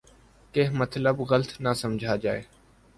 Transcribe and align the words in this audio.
کہ 0.53 0.69
مطلب 0.69 1.21
غلط 1.21 1.51
نہ 1.61 1.73
سمجھا 1.75 2.15
جائے۔ 2.15 2.41